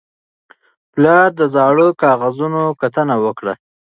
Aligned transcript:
پلار 0.93 1.27
د 1.39 1.41
زاړه 1.53 1.87
کاغذونو 2.03 2.61
کتنه 2.81 3.15
وکړه 3.25 3.53